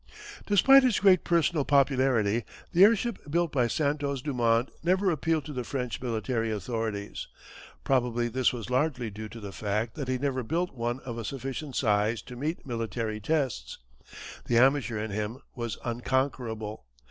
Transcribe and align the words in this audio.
Despite 0.47 0.81
his 0.81 0.99
great 0.99 1.23
personal 1.23 1.63
popularity 1.63 2.43
the 2.73 2.83
airship 2.83 3.19
built 3.29 3.51
by 3.51 3.67
Santos 3.67 4.23
Dumont 4.23 4.71
never 4.83 5.11
appealed 5.11 5.45
to 5.45 5.53
the 5.53 5.63
French 5.63 6.01
military 6.01 6.51
authorities. 6.51 7.27
Probably 7.83 8.27
this 8.27 8.51
was 8.51 8.71
largely 8.71 9.11
due 9.11 9.29
to 9.29 9.39
the 9.39 9.51
fact 9.53 9.93
that 9.93 10.07
he 10.07 10.17
never 10.17 10.41
built 10.41 10.73
one 10.73 11.01
of 11.01 11.19
a 11.19 11.23
sufficient 11.23 11.75
size 11.75 12.23
to 12.23 12.35
meet 12.35 12.65
military 12.65 13.19
tests. 13.19 13.77
The 14.47 14.57
amateur 14.57 14.97
in 14.97 15.11
him 15.11 15.37
was 15.53 15.77
unconquerable. 15.85 16.83